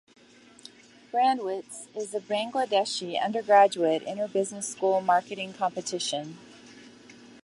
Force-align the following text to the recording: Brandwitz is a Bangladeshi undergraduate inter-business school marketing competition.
Brandwitz 1.13 1.85
is 1.95 2.15
a 2.15 2.19
Bangladeshi 2.19 3.23
undergraduate 3.23 4.01
inter-business 4.01 4.67
school 4.67 4.99
marketing 4.99 5.53
competition. 5.53 6.39